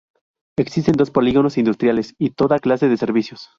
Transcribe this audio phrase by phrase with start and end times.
[0.57, 3.49] Existen dos polígonos industriales y toda clase de servicios.